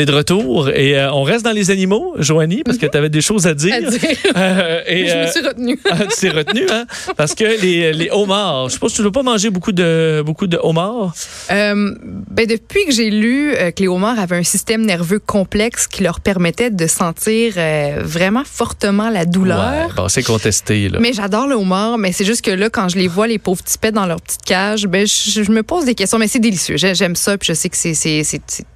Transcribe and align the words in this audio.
Est 0.00 0.06
de 0.06 0.12
retour 0.14 0.70
et 0.70 0.98
euh, 0.98 1.12
on 1.12 1.24
reste 1.24 1.44
dans 1.44 1.52
les 1.52 1.70
animaux, 1.70 2.14
Joanie, 2.16 2.62
parce 2.64 2.78
que 2.78 2.86
tu 2.86 2.96
avais 2.96 3.10
des 3.10 3.20
choses 3.20 3.46
à 3.46 3.52
dire. 3.52 3.74
À 3.74 3.80
dire. 3.82 4.00
Euh, 4.36 4.80
et, 4.86 5.06
je 5.06 5.14
me 5.14 5.18
euh, 5.20 5.30
suis 5.30 5.46
retenue. 5.46 5.78
ah, 5.90 5.96
tu 6.06 6.16
t'es 6.20 6.30
retenu, 6.30 6.62
hein? 6.70 6.86
Parce 7.16 7.34
que 7.34 7.44
les, 7.60 7.92
les 7.92 8.08
homards, 8.10 8.68
je 8.68 8.74
suppose 8.74 8.92
que 8.92 8.96
tu 8.96 9.02
ne 9.02 9.06
veux 9.08 9.12
pas 9.12 9.22
manger 9.22 9.50
beaucoup 9.50 9.72
de, 9.72 10.22
beaucoup 10.24 10.46
de 10.46 10.58
homards? 10.62 11.12
Ben 11.50 12.46
depuis 12.46 12.86
que 12.86 12.92
j'ai 12.92 13.10
lu 13.10 13.52
que 13.76 13.82
les 13.82 13.88
homards 13.88 14.18
avaient 14.18 14.36
un 14.38 14.42
système 14.42 14.86
nerveux 14.86 15.18
complexe 15.18 15.86
qui 15.86 16.02
leur 16.02 16.20
permettait 16.20 16.70
de 16.70 16.86
sentir 16.86 17.54
vraiment 18.02 18.44
fortement 18.44 19.10
la 19.10 19.26
douleur. 19.26 19.88
Ouais, 19.88 19.94
bon, 19.94 20.08
c'est 20.08 20.22
contesté, 20.22 20.88
là. 20.88 20.98
Mais 21.00 21.12
j'adore 21.12 21.46
le 21.46 21.56
homard, 21.56 21.98
mais 21.98 22.12
c'est 22.12 22.24
juste 22.24 22.42
que 22.42 22.50
là, 22.50 22.70
quand 22.70 22.88
je 22.88 22.96
les 22.96 23.08
vois, 23.08 23.26
les 23.26 23.38
pauvres 23.38 23.62
petits 23.62 23.78
pets 23.78 23.94
dans 23.94 24.06
leur 24.06 24.22
petite 24.22 24.42
cage, 24.42 24.86
ben, 24.86 25.06
je, 25.06 25.42
je 25.42 25.52
me 25.52 25.62
pose 25.62 25.84
des 25.84 25.94
questions. 25.94 26.18
Mais 26.18 26.28
c'est 26.28 26.38
délicieux. 26.38 26.76
J'ai- 26.76 26.94
J'aime 26.94 27.16
ça, 27.16 27.36
puis 27.36 27.48
je 27.48 27.54
sais 27.54 27.68
que 27.68 27.76
c'est 27.76 27.94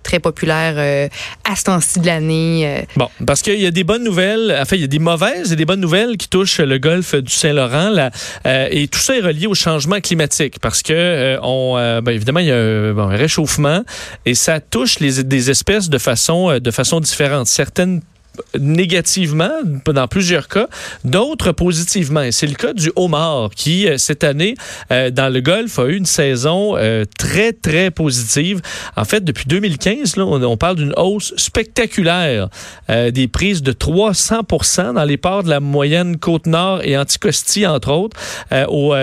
très 0.04 0.20
populaire 0.20 0.74
euh, 0.76 1.08
à 1.42 1.56
ce 1.56 1.64
temps-ci 1.64 1.98
de 1.98 2.06
l'année. 2.06 2.62
euh. 2.64 2.82
Bon, 2.94 3.08
parce 3.26 3.42
qu'il 3.42 3.58
y 3.58 3.66
a 3.66 3.72
des 3.72 3.82
bonnes 3.82 4.04
nouvelles, 4.04 4.56
enfin, 4.60 4.76
il 4.76 4.82
y 4.82 4.84
a 4.84 4.88
des 4.88 5.00
mauvaises 5.00 5.52
et 5.52 5.56
des 5.56 5.64
bonnes 5.64 5.80
nouvelles 5.80 6.16
qui 6.16 6.28
touchent 6.28 6.60
le 6.60 6.78
golfe 6.78 7.16
du 7.16 7.32
Saint-Laurent. 7.32 7.90
là, 7.90 8.10
euh, 8.46 8.68
et 8.70 8.86
tout 8.86 9.00
ça 9.00 9.16
est 9.16 9.20
relié 9.20 9.48
au 9.48 9.54
changement 9.54 10.00
climatique 10.00 10.60
parce 10.60 10.82
que, 10.82 10.92
euh, 10.92 11.38
on, 11.42 11.74
ben, 12.02 12.12
évidemment, 12.12 12.40
il 12.40 12.46
y 12.46 12.52
a 12.52 12.56
un, 12.56 13.08
réchauffement 13.08 13.82
et 14.26 14.34
ça 14.34 14.60
touche 14.60 15.00
les, 15.00 15.24
des 15.24 15.50
espèces 15.50 15.88
de 15.88 15.98
façon, 15.98 16.58
de 16.58 16.70
façon 16.70 17.00
différente. 17.00 17.46
Certaines 17.46 18.00
négativement 18.58 19.50
dans 19.86 20.08
plusieurs 20.08 20.48
cas, 20.48 20.68
d'autres 21.04 21.52
positivement. 21.52 22.28
C'est 22.30 22.46
le 22.46 22.54
cas 22.54 22.72
du 22.72 22.90
homard 22.96 23.50
qui, 23.54 23.88
euh, 23.88 23.98
cette 23.98 24.24
année, 24.24 24.54
euh, 24.90 25.10
dans 25.10 25.32
le 25.32 25.40
golfe, 25.40 25.78
a 25.78 25.86
eu 25.86 25.96
une 25.96 26.06
saison 26.06 26.76
euh, 26.76 27.04
très, 27.18 27.52
très 27.52 27.90
positive. 27.90 28.60
En 28.96 29.04
fait, 29.04 29.24
depuis 29.24 29.44
2015, 29.46 30.16
là, 30.16 30.24
on, 30.24 30.56
parle 30.56 30.76
d'une 30.76 30.94
hausse 30.96 31.34
spectaculaire 31.36 32.48
des 32.88 33.28
prises 33.28 33.62
de 33.62 33.72
300 33.72 34.42
dans 34.94 35.04
les 35.04 35.16
ports 35.16 35.42
de 35.42 35.50
la 35.50 35.60
moyenne 35.60 36.16
Côte-Nord 36.16 36.82
et 36.84 36.96
Anticosti, 36.96 37.66
entre 37.66 37.90
autres. 37.90 38.16
Au, 38.68 38.94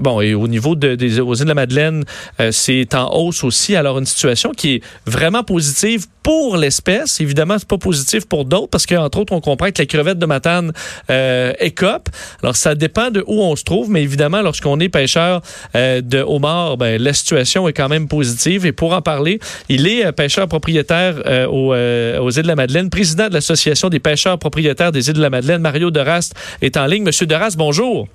bon, 0.00 0.20
et 0.20 0.34
au 0.34 0.48
niveau 0.48 0.74
de, 0.74 0.94
des 0.94 1.18
îles 1.18 1.24
de 1.24 1.44
la 1.44 1.54
Madeleine, 1.54 2.04
c'est 2.50 2.94
en 2.94 3.14
hausse 3.14 3.44
aussi. 3.44 3.76
Alors, 3.76 3.98
une 3.98 4.06
situation 4.06 4.52
qui 4.52 4.76
est 4.76 4.82
vraiment 5.06 5.44
positive 5.44 6.06
pour 6.22 6.56
l'espèce. 6.56 7.20
Évidemment, 7.20 7.56
c'est 7.58 7.68
pas 7.68 7.78
positif 7.78 8.26
pour 8.26 8.44
d'autres 8.44 8.68
parce 8.68 8.86
qu'entre 8.86 9.20
autres, 9.20 9.32
on 9.32 9.40
comprend 9.40 9.70
que 9.70 9.80
la 9.80 9.86
crevette 9.86 10.18
de 10.18 10.26
Matane 10.26 10.72
euh, 11.10 11.52
écope. 11.60 12.08
Alors, 12.42 12.56
ça 12.56 12.74
dépend 12.74 13.10
de 13.10 13.24
où 13.26 13.42
on 13.42 13.56
se 13.56 13.64
trouve, 13.64 13.90
mais 13.90 14.02
évidemment, 14.02 14.42
lorsqu'on 14.42 14.78
est 14.80 14.88
pêcheur 14.88 15.40
euh, 15.74 16.00
de 16.00 16.18
homard, 16.18 16.76
ben, 16.76 17.00
la 17.00 17.12
situation 17.12 17.68
est 17.68 17.72
quand 17.72 17.88
même 17.88 18.08
positive. 18.08 18.66
Et 18.66 18.72
pour 18.72 18.92
en 18.92 19.02
parler, 19.02 19.40
il 19.68 19.86
est 19.86 20.04
euh, 20.04 20.12
pêcheur 20.12 20.48
propriétaire 20.48 21.14
euh, 21.26 21.46
aux, 21.46 21.72
euh, 21.72 22.18
aux 22.18 22.30
îles 22.30 22.42
de 22.42 22.48
la 22.48 22.56
Madeleine, 22.56 22.90
président 22.90 23.28
de 23.28 23.34
l'Association 23.34 23.88
des 23.88 24.00
pêcheurs 24.00 24.38
propriétaires 24.38 24.92
des 24.92 25.08
îles 25.08 25.16
de 25.16 25.22
la 25.22 25.30
Madeleine. 25.30 25.62
Mario 25.62 25.90
Derast 25.90 26.34
est 26.62 26.76
en 26.76 26.86
ligne. 26.86 27.04
Monsieur 27.04 27.26
Derast, 27.26 27.56
bonjour. 27.56 28.08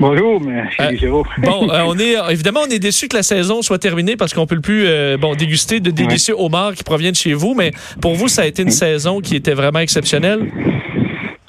Bonjour, 0.00 0.40
M. 0.42 0.96
Géraud. 0.96 1.26
Bon, 1.38 1.68
on 1.68 1.98
est 1.98 2.14
évidemment 2.30 2.60
on 2.64 2.70
est 2.70 2.78
déçu 2.78 3.08
que 3.08 3.16
la 3.16 3.24
saison 3.24 3.62
soit 3.62 3.80
terminée 3.80 4.16
parce 4.16 4.32
qu'on 4.32 4.46
peut 4.46 4.60
plus 4.60 4.86
bon 5.18 5.34
déguster 5.34 5.80
de 5.80 5.90
délicieux 5.90 6.36
homards 6.38 6.74
qui 6.74 6.84
proviennent 6.84 7.07
de 7.10 7.16
chez 7.16 7.34
vous, 7.34 7.54
mais 7.54 7.70
pour 8.00 8.14
vous 8.14 8.28
ça 8.28 8.42
a 8.42 8.46
été 8.46 8.62
une 8.62 8.70
saison 8.70 9.20
qui 9.20 9.36
était 9.36 9.54
vraiment 9.54 9.80
exceptionnelle. 9.80 10.40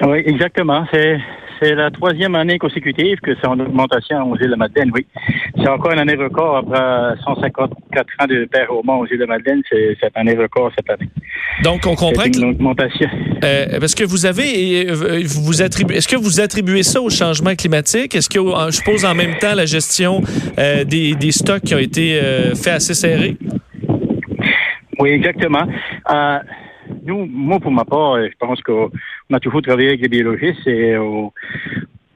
Oui, 0.05 0.19
exactement. 0.25 0.85
C'est, 0.93 1.17
c'est 1.61 1.75
la 1.75 1.91
troisième 1.91 2.35
année 2.35 2.57
consécutive 2.57 3.17
que 3.21 3.31
c'est 3.35 3.47
en 3.47 3.59
augmentation 3.59 4.31
aux 4.31 4.37
îles 4.37 4.49
de 4.52 4.55
Madeleine, 4.55 4.91
oui. 4.93 5.05
C'est 5.57 5.67
encore 5.67 5.91
une 5.91 5.99
année 5.99 6.15
record 6.15 6.55
après 6.57 7.17
154 7.25 8.07
ans 8.21 8.27
de 8.27 8.45
père 8.45 8.71
au 8.71 8.81
aux 8.87 9.05
îles 9.07 9.19
de 9.19 9.25
Madeleine. 9.25 9.61
C'est 9.69 9.97
cette 10.02 10.15
année 10.15 10.35
record 10.37 10.71
cette 10.77 10.89
année. 10.89 11.09
Donc 11.63 11.81
on 11.85 11.95
comprend 11.95 12.23
C'est 12.23 12.31
que 12.31 12.37
une 12.37 12.52
augmentation. 12.52 13.09
euh, 13.43 13.80
parce 13.80 13.93
que 13.93 14.05
vous 14.05 14.25
avez 14.25 14.89
euh, 14.89 15.23
vous 15.25 15.61
attribuez 15.61 15.97
est-ce 15.97 16.07
que 16.07 16.15
vous 16.15 16.39
attribuez 16.39 16.83
ça 16.83 17.02
au 17.02 17.09
changement 17.09 17.53
climatique? 17.55 18.15
Est-ce 18.15 18.30
que 18.30 18.39
je 18.39 18.71
suppose 18.71 19.03
en 19.03 19.14
même 19.15 19.36
temps 19.39 19.53
la 19.53 19.65
gestion 19.65 20.21
euh, 20.58 20.86
des, 20.86 21.15
des 21.15 21.31
stocks 21.33 21.64
qui 21.64 21.75
ont 21.75 21.80
été 21.80 22.19
euh, 22.21 22.55
faits 22.55 22.75
assez 22.75 22.93
serrés? 22.93 23.36
Oui, 24.99 25.11
exactement. 25.11 25.65
Euh, 26.10 26.39
nous, 27.04 27.26
moi, 27.26 27.60
pour 27.60 27.71
ma 27.71 27.86
part, 27.86 28.15
euh, 28.15 28.27
je 28.30 28.37
pense 28.37 28.61
qu'on 28.61 28.89
a 29.32 29.39
toujours 29.39 29.61
travaillé 29.61 29.89
avec 29.89 30.02
les 30.02 30.10
biologistes 30.10 30.67
et 30.67 30.93
euh, 30.95 31.27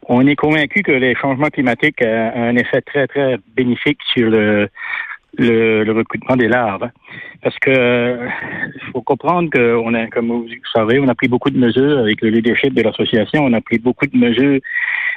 on 0.10 0.28
est 0.28 0.36
convaincu 0.36 0.84
que 0.84 0.92
les 0.92 1.16
changements 1.16 1.48
climatiques 1.48 2.02
ont 2.04 2.32
un 2.36 2.56
effet 2.58 2.82
très, 2.82 3.08
très 3.08 3.38
bénéfique 3.56 4.00
sur 4.14 4.30
le, 4.30 4.68
le, 5.38 5.84
le 5.84 5.92
recrutement 5.94 6.36
des 6.36 6.50
larves. 6.50 6.90
Parce 7.42 7.58
que 7.60 7.70
euh, 7.70 8.28
faut 8.92 9.02
comprendre 9.02 9.50
que 9.50 9.76
on 9.78 9.94
a, 9.94 10.08
comme 10.08 10.28
vous 10.28 10.48
savez, 10.74 11.00
on 11.00 11.08
a 11.08 11.16
pris 11.16 11.28
beaucoup 11.28 11.50
de 11.50 11.58
mesures 11.58 12.00
avec 12.00 12.22
le 12.22 12.30
leadership 12.30 12.74
de 12.74 12.82
l'association, 12.82 13.46
on 13.46 13.54
a 13.54 13.62
pris 13.62 13.80
beaucoup 13.80 14.08
de 14.08 14.18
mesures 14.18 14.60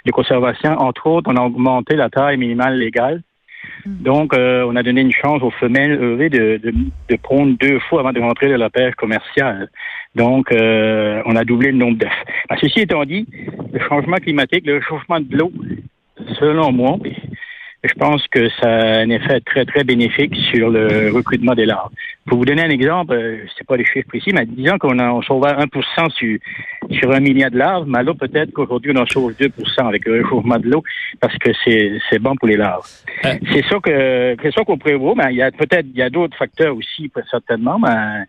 de 0.05 0.11
conservation. 0.13 0.73
Entre 0.79 1.07
autres, 1.07 1.31
on 1.33 1.37
a 1.37 1.43
augmenté 1.43 1.97
la 1.97 2.11
taille 2.11 2.37
minimale 2.37 2.79
légale. 2.79 3.23
Donc, 3.87 4.35
euh, 4.35 4.65
on 4.69 4.77
a 4.77 4.83
donné 4.83 5.01
une 5.01 5.13
chance 5.13 5.43
aux 5.43 5.51
femelles 5.51 5.99
de, 5.99 7.17
pondre 7.23 7.57
deux 7.59 7.79
fois 7.81 8.01
avant 8.01 8.13
de 8.13 8.21
rentrer 8.21 8.49
dans 8.51 8.57
la 8.57 8.71
pêche 8.71 8.95
commerciale. 8.95 9.71
Donc, 10.15 10.51
euh, 10.53 11.23
on 11.27 11.37
a 11.37 11.45
doublé 11.45 11.71
le 11.71 11.79
nombre 11.79 11.99
d'œufs. 11.99 12.11
Ben, 12.49 12.57
ceci 12.61 12.81
étant 12.81 13.05
dit, 13.05 13.27
le 13.73 13.79
changement 13.81 14.17
climatique, 14.17 14.67
le 14.67 14.81
changement 14.81 15.21
de 15.21 15.37
l'eau, 15.37 15.53
selon 16.39 16.73
moi, 16.73 16.99
je 17.87 17.95
pense 17.95 18.27
que 18.29 18.49
ça 18.61 18.69
a 18.69 18.99
un 18.99 19.11
effet 19.11 19.41
très, 19.41 19.65
très 19.65 19.85
bénéfique 19.85 20.35
sur 20.53 20.71
le 20.71 21.13
recrutement 21.13 21.55
des 21.55 21.67
larves. 21.67 21.91
Pour 22.27 22.39
vous 22.39 22.45
donner 22.45 22.63
un 22.63 22.71
exemple, 22.71 23.15
euh, 23.15 23.45
c'est 23.57 23.67
pas 23.67 23.77
les 23.77 23.85
chiffres 23.85 24.09
précis, 24.09 24.33
mais 24.33 24.47
disons 24.47 24.79
qu'on 24.79 24.99
a, 24.99 25.11
on 25.11 25.23
sauve 25.23 25.47
1 25.47 25.67
sur, 26.11 26.39
sur 26.91 27.13
un 27.13 27.21
milliard 27.21 27.51
de 27.51 27.59
larves, 27.59 27.87
mais 27.87 28.03
là, 28.03 28.15
peut-être 28.15 28.53
qu'aujourd'hui, 28.53 28.93
on 28.95 29.01
en 29.01 29.07
sauve 29.07 29.33
2% 29.33 29.51
avec 29.87 30.05
le 30.07 30.23
réchauffement 30.23 30.59
de 30.59 30.69
l'eau, 30.69 30.83
parce 31.21 31.37
que 31.39 31.51
c'est, 31.65 31.93
c'est 32.11 32.19
bon 32.19 32.35
pour 32.35 32.49
les 32.49 32.57
larves. 32.57 32.87
Euh. 33.25 33.35
C'est 33.53 33.65
ça 33.67 33.79
que, 33.79 34.37
c'est 34.43 34.53
ça 34.53 34.65
qu'on 34.65 34.79
prévoit, 34.79 35.15
mais 35.17 35.33
il 35.33 35.37
y 35.37 35.43
a 35.43 35.53
peut-être, 35.53 35.87
il 35.87 35.99
y 35.99 36.03
a 36.03 36.11
d'autres 36.11 36.37
facteurs 36.37 36.77
aussi, 36.77 37.11
certainement, 37.31 37.79
mais, 37.79 38.25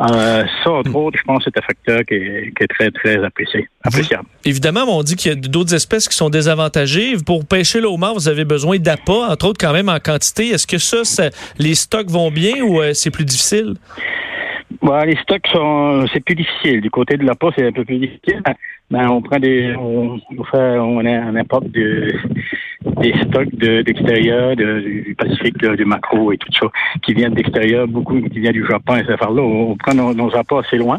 euh, 0.00 0.44
ça, 0.62 0.70
entre 0.70 0.94
autres, 0.94 1.18
je 1.18 1.24
pense 1.24 1.44
que 1.44 1.50
c'est 1.52 1.58
un 1.58 1.66
facteur 1.66 2.00
qui 2.06 2.14
est, 2.14 2.52
qui 2.56 2.62
est 2.64 2.68
très, 2.68 2.90
très 2.90 3.24
apprécié, 3.24 3.68
appréciable. 3.82 4.24
Évidemment, 4.44 4.84
on 4.86 5.02
dit 5.02 5.16
qu'il 5.16 5.30
y 5.30 5.34
a 5.34 5.36
d'autres 5.36 5.74
espèces 5.74 6.08
qui 6.08 6.16
sont 6.16 6.30
désavantagées. 6.30 7.14
Pour 7.26 7.44
pêcher 7.44 7.80
le 7.80 7.88
homard, 7.88 8.14
vous 8.14 8.28
avez 8.28 8.44
besoin 8.44 8.78
d'appât, 8.78 9.28
entre 9.30 9.48
autres 9.48 9.58
quand 9.64 9.72
même 9.72 9.88
en 9.88 9.98
quantité. 9.98 10.48
Est-ce 10.50 10.66
que 10.66 10.78
ça, 10.78 11.04
ça- 11.04 11.30
les 11.58 11.74
stocks 11.74 12.08
vont 12.10 12.30
bien 12.30 12.62
ou 12.62 12.80
euh, 12.80 12.92
c'est 12.94 13.10
plus 13.10 13.24
difficile? 13.24 13.74
Bon, 14.82 14.96
les 15.02 15.16
stocks 15.16 15.46
sont, 15.52 16.06
c'est 16.12 16.20
plus 16.20 16.36
difficile. 16.36 16.80
Du 16.80 16.90
côté 16.90 17.16
de 17.16 17.24
la 17.24 17.34
poste, 17.34 17.56
c'est 17.58 17.66
un 17.66 17.72
peu 17.72 17.84
plus 17.84 17.98
difficile. 17.98 18.42
Mais 18.90 19.04
on 19.06 19.20
prend 19.20 19.38
des, 19.38 19.74
on, 19.78 20.18
on 20.38 20.44
fait, 20.44 20.78
on 20.78 20.98
importe 21.36 21.70
de, 21.70 22.12
des 23.00 23.12
stocks 23.24 23.54
de, 23.54 23.82
d'extérieur, 23.82 24.56
de- 24.56 24.80
du 24.80 25.14
Pacifique, 25.16 25.60
là, 25.62 25.76
du 25.76 25.84
macro 25.84 26.32
et 26.32 26.38
tout 26.38 26.52
ça, 26.52 26.66
qui 27.02 27.14
viennent 27.14 27.34
d'extérieur, 27.34 27.86
beaucoup 27.88 28.20
qui 28.20 28.40
viennent 28.40 28.52
du 28.52 28.66
Japon 28.66 28.96
et 28.96 29.04
ces 29.04 29.12
affaires-là. 29.12 29.42
On, 29.42 29.70
on 29.72 29.76
prend 29.76 29.94
nos, 29.94 30.36
apports 30.36 30.60
assez 30.60 30.76
loin. 30.76 30.98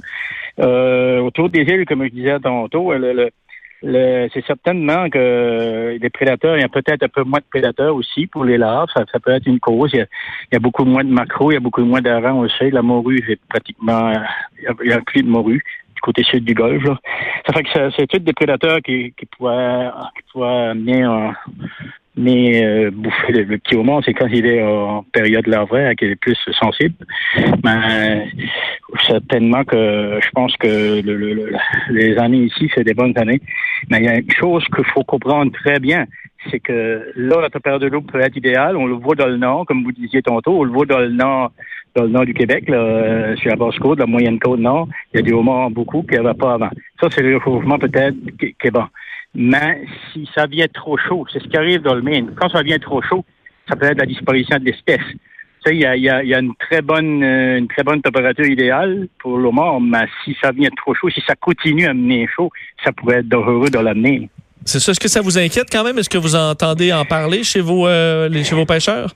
Euh, 0.60 1.20
autour 1.20 1.50
des 1.50 1.62
îles, 1.62 1.86
comme 1.86 2.04
je 2.04 2.10
disais 2.10 2.40
tantôt, 2.40 2.94
le, 2.94 3.14
le, 3.14 3.30
le- 3.84 4.28
c'est 4.34 4.46
certainement 4.46 5.10
que 5.10 5.98
les 6.02 6.10
prédateurs, 6.10 6.58
il 6.58 6.62
y 6.62 6.66
a 6.66 6.70
peut-être 6.70 7.04
un 7.04 7.08
peu 7.08 7.24
moins 7.24 7.40
de 7.40 7.46
prédateurs 7.50 7.96
aussi 7.96 8.28
pour 8.28 8.44
les 8.44 8.58
larves. 8.58 8.90
Ça, 8.94 9.06
peut 9.20 9.32
être 9.32 9.48
une 9.48 9.60
cause. 9.60 9.92
Il 9.94 10.06
y, 10.52 10.56
a, 10.56 10.60
beaucoup 10.60 10.84
moins 10.84 11.04
de 11.04 11.12
macros, 11.12 11.52
il 11.52 11.54
y 11.54 11.58
a 11.58 11.62
beaucoup 11.62 11.84
moins 11.86 12.02
d'harengs 12.02 12.40
aussi. 12.40 12.72
La 12.72 12.82
morue, 12.82 13.24
c'est 13.28 13.40
pratiquement, 13.48 14.12
il 14.58 14.90
y 14.90 14.92
a, 14.92 14.98
a 14.98 15.02
plus 15.02 15.24
de 15.24 15.30
morue 15.30 15.64
du 16.00 16.02
côté 16.02 16.24
sud 16.24 16.46
du 16.46 16.54
golfe. 16.54 16.84
là. 16.84 16.98
Ça 17.46 17.54
fait 17.54 17.64
que 17.64 17.92
c'est 17.98 18.08
tous 18.08 18.20
des 18.20 18.34
prédateurs 18.34 18.80
qui, 18.82 19.14
qui 19.18 19.26
pourraient, 19.38 19.90
qui 20.32 20.42
amener, 20.42 21.04
euh, 21.04 21.30
amener, 22.18 22.66
euh, 22.66 22.92
bouffer 22.92 23.34
le, 23.34 23.44
le 23.44 23.58
petit 23.58 23.76
homard. 23.76 24.02
C'est 24.06 24.14
quand 24.14 24.28
il 24.28 24.46
est 24.46 24.64
en 24.64 25.04
période 25.12 25.48
larvaire 25.48 25.94
qu'il 25.98 26.10
est 26.12 26.16
plus 26.16 26.38
sensible. 26.58 26.96
Mais 27.66 28.30
certainement 29.08 29.64
que 29.66 30.20
je 30.24 30.30
pense 30.32 30.56
que 30.58 31.02
le- 31.02 31.52
les 31.90 32.18
années 32.18 32.44
ici, 32.50 32.70
c'est 32.74 32.84
des 32.86 32.94
bonnes 32.94 33.18
années. 33.18 33.42
Mais 33.90 33.98
il 34.00 34.06
y 34.06 34.10
a 34.10 34.16
une 34.20 34.32
chose 34.32 34.64
qu'il 34.74 34.86
faut 34.94 35.04
comprendre 35.04 35.52
très 35.52 35.80
bien, 35.80 36.06
c'est 36.50 36.60
que 36.62 37.12
là, 37.18 37.42
la 37.42 37.50
température 37.50 37.90
de 37.90 37.94
l'eau 37.94 38.02
peut 38.02 38.22
être 38.22 38.38
idéale. 38.38 38.78
On 38.78 38.86
le 38.86 38.94
voit 38.94 39.16
dans 39.16 39.28
le 39.28 39.38
nord, 39.38 39.66
comme 39.66 39.84
vous 39.84 39.92
disiez 39.92 40.22
tantôt, 40.22 40.60
on 40.60 40.64
le 40.64 40.72
voit 40.72 40.86
dans 40.86 41.00
le 41.00 41.10
nord, 41.10 41.52
dans 41.96 42.04
le 42.04 42.10
nord 42.10 42.26
du 42.26 42.34
Québec, 42.34 42.70
là, 42.70 42.78
euh, 42.78 43.36
sur 43.38 43.50
la 43.50 43.56
basse 43.56 43.78
côte, 43.80 44.00
la 44.00 44.06
moyenne 44.06 44.40
côte 44.40 44.60
nord. 44.60 44.88
Il 45.14 45.18
y 45.18 45.20
a 45.20 45.24
des 45.24 45.34
homards 45.34 45.72
beaucoup 45.72 46.04
qu'il 46.04 46.20
n'y 46.20 46.26
avait 46.26 46.38
pas 46.38 46.54
avant. 46.54 46.70
Ça, 47.02 47.08
c'est 47.14 47.22
le 47.22 47.38
réchauffement 47.38 47.80
peut-être 47.80 48.16
qui, 48.40 48.56
est 48.64 48.72
bon. 48.72 48.86
Mais 49.36 49.82
si 50.12 50.28
ça 50.34 50.46
vient 50.48 50.68
trop 50.74 50.98
chaud, 50.98 51.26
c'est 51.32 51.42
ce 51.42 51.48
qui 51.48 51.58
arrive 51.58 51.82
dans 51.82 51.96
le 51.96 52.02
Maine. 52.02 52.32
Quand 52.36 52.50
ça 52.50 52.62
vient 52.62 52.80
trop 52.80 53.02
chaud, 53.02 53.24
ça 53.68 53.76
peut 53.76 53.86
être 53.86 54.00
la 54.00 54.06
disparition 54.06 54.58
de 54.58 54.66
l'espèce. 54.66 55.06
Tu 55.66 55.72
sais, 55.72 55.76
il 55.76 55.82
y 55.82 56.10
a, 56.10 56.40
une 56.40 56.56
très 56.56 56.82
bonne 56.82 57.22
euh, 57.22 57.58
une 57.58 57.68
très 57.68 57.84
bonne 57.84 58.02
température 58.02 58.46
idéale 58.46 59.08
pour 59.20 59.38
mort, 59.38 59.82
mais 59.82 60.06
si 60.24 60.36
ça 60.42 60.52
vient 60.52 60.70
trop 60.78 60.94
chaud, 60.94 61.10
si 61.10 61.22
ça 61.28 61.36
continue 61.36 61.86
à 61.86 61.94
mener 61.94 62.28
chaud, 62.34 62.50
ça 62.84 62.94
pourrait 62.94 63.18
être 63.18 63.28
dangereux 63.28 63.70
dans 63.70 63.82
l'avenir. 63.82 64.30
C'est 64.66 64.80
ça. 64.80 64.92
Est-ce 64.92 65.00
que 65.00 65.08
ça 65.08 65.22
vous 65.22 65.38
inquiète 65.38 65.68
quand 65.72 65.84
même? 65.84 65.98
Est-ce 65.98 66.10
que 66.10 66.18
vous 66.18 66.36
entendez 66.36 66.94
en 66.94 67.06
parler 67.06 67.44
chez 67.44 67.62
vos, 67.62 67.88
euh, 67.88 68.32
chez 68.44 68.56
vos 68.56 68.66
pêcheurs? 68.66 69.14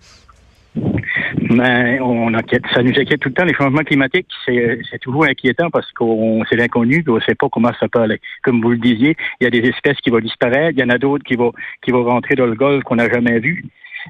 Mais 1.49 1.99
on 1.99 2.33
inquiète, 2.33 2.63
ça 2.73 2.81
nous 2.81 2.97
inquiète 2.97 3.19
tout 3.19 3.29
le 3.29 3.33
temps. 3.33 3.43
Les 3.43 3.53
changements 3.53 3.83
climatiques, 3.83 4.27
c'est 4.45 4.99
toujours 5.01 5.25
inquiétant 5.25 5.69
parce 5.69 5.91
qu'on 5.91 6.43
c'est 6.49 6.55
l'inconnu, 6.55 7.03
on 7.07 7.15
ne 7.15 7.19
sait 7.19 7.35
pas 7.35 7.49
comment 7.51 7.71
ça 7.79 7.89
peut 7.89 7.99
aller. 7.99 8.19
Comme 8.43 8.61
vous 8.61 8.71
le 8.71 8.77
disiez, 8.77 9.15
il 9.39 9.43
y 9.43 9.47
a 9.47 9.49
des 9.49 9.67
espèces 9.67 9.97
qui 9.97 10.09
vont 10.09 10.19
disparaître, 10.19 10.77
il 10.77 10.79
y 10.79 10.83
en 10.83 10.89
a 10.89 10.97
d'autres 10.97 11.25
qui 11.25 11.35
vont 11.35 11.51
qui 11.81 11.91
vont 11.91 12.05
rentrer 12.05 12.35
dans 12.35 12.45
le 12.45 12.55
golfe 12.55 12.83
qu'on 12.83 12.95
n'a 12.95 13.09
jamais 13.09 13.39
vu. 13.39 13.65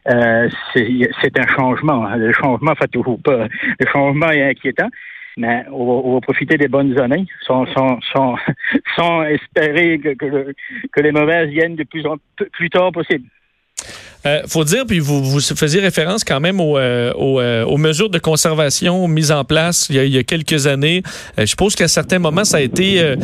Euh, 0.09 0.49
c'est 0.73 1.39
un 1.39 1.47
changement. 1.55 2.05
Hein. 2.05 2.17
Le 2.17 2.33
changement 2.33 2.75
fait 2.75 2.87
toujours 2.87 3.19
pas. 3.21 3.47
Le 3.79 3.85
changement 3.91 4.29
est 4.29 4.49
inquiétant. 4.49 4.89
Mais 5.35 5.65
on 5.71 6.13
va, 6.13 6.21
profiter 6.21 6.57
des 6.57 6.67
bonnes 6.67 6.99
années 6.99 7.25
sans, 7.41 7.65
sans, 7.73 7.99
sans, 8.13 8.35
sans 8.95 9.23
espérer 9.23 9.97
que, 9.97 10.13
que, 10.13 10.53
que 10.91 11.01
les 11.01 11.11
mauvaises 11.11 11.49
viennent 11.49 11.75
de 11.75 11.83
plus 11.83 12.05
en 12.05 12.17
plus 12.51 12.69
tard 12.69 12.91
possible. 12.91 13.25
Euh, 14.25 14.41
faut 14.47 14.63
dire, 14.63 14.85
puis 14.87 14.99
vous, 14.99 15.39
faisiez 15.41 15.81
référence 15.81 16.23
quand 16.23 16.39
même 16.39 16.61
aux, 16.61 16.77
euh, 16.77 17.11
euh, 17.17 17.65
aux, 17.65 17.77
mesures 17.77 18.09
de 18.09 18.19
conservation 18.19 19.07
mises 19.09 19.33
en 19.33 19.43
place 19.43 19.87
il 19.89 20.07
y 20.07 20.17
a, 20.17 20.23
quelques 20.23 20.65
années. 20.65 21.03
je 21.37 21.45
suppose 21.45 21.75
qu'à 21.75 21.89
certains 21.89 22.19
moments, 22.19 22.45
ça 22.45 22.57
a 22.57 22.61
été 22.61 23.15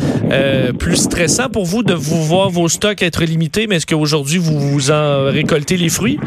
plus 0.78 0.96
stressant 0.96 1.48
pour 1.48 1.64
vous 1.64 1.82
de 1.82 1.94
vous 1.94 2.22
voir 2.24 2.50
vos 2.50 2.68
stocks 2.68 3.02
être 3.02 3.24
limités, 3.24 3.66
mais 3.66 3.76
est-ce 3.76 3.86
qu'aujourd'hui, 3.86 4.38
vous, 4.38 4.58
vous 4.58 4.90
en 4.90 5.24
récoltez 5.26 5.76
les 5.76 5.88
fruits? 5.88 6.18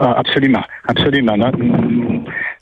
Ah, 0.00 0.14
absolument, 0.18 0.62
absolument. 0.88 1.36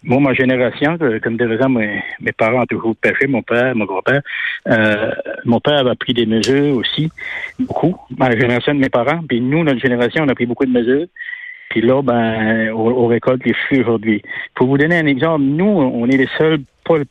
Moi, 0.04 0.20
ma 0.20 0.34
génération, 0.34 0.98
comme 1.22 1.38
de 1.38 1.46
raison, 1.46 1.70
mes, 1.70 2.02
parents 2.36 2.62
ont 2.62 2.66
toujours 2.66 2.94
pêché, 2.94 3.26
mon 3.26 3.42
père, 3.42 3.74
mon 3.74 3.86
grand-père. 3.86 4.20
Euh, 4.68 5.12
mon 5.46 5.60
père 5.60 5.86
a 5.86 5.94
pris 5.94 6.12
des 6.12 6.26
mesures 6.26 6.76
aussi, 6.76 7.10
beaucoup. 7.58 7.96
Ma 8.18 8.30
génération 8.30 8.74
de 8.74 8.80
mes 8.80 8.90
parents. 8.90 9.20
Puis 9.26 9.40
nous, 9.40 9.64
notre 9.64 9.80
génération, 9.80 10.24
on 10.24 10.28
a 10.28 10.34
pris 10.34 10.44
beaucoup 10.44 10.66
de 10.66 10.70
mesures. 10.70 11.06
Puis 11.70 11.80
là, 11.80 12.02
ben, 12.02 12.70
on, 12.74 13.06
récolte 13.06 13.44
les 13.46 13.54
fruits 13.54 13.80
aujourd'hui. 13.80 14.22
Pour 14.54 14.68
vous 14.68 14.76
donner 14.76 14.98
un 14.98 15.06
exemple, 15.06 15.42
nous, 15.42 15.64
on 15.64 16.06
est 16.08 16.18
les 16.18 16.28
seuls, 16.36 16.58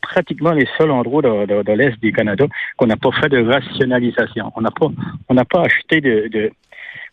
pratiquement 0.00 0.52
les 0.52 0.68
seuls 0.78 0.92
endroits 0.92 1.20
de, 1.20 1.62
de, 1.62 1.72
l'Est 1.72 2.00
du 2.00 2.12
Canada 2.12 2.46
qu'on 2.76 2.86
n'a 2.86 2.96
pas 2.96 3.10
fait 3.10 3.28
de 3.28 3.44
rationalisation. 3.44 4.52
On 4.54 4.60
n'a 4.60 4.70
pas, 4.70 4.86
on 5.28 5.34
n'a 5.34 5.44
pas 5.44 5.62
acheté 5.62 6.00
de, 6.00 6.28
de 6.28 6.52